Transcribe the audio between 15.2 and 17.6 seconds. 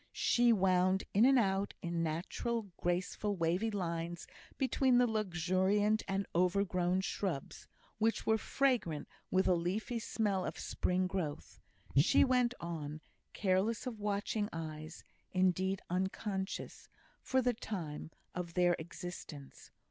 indeed unconscious, for the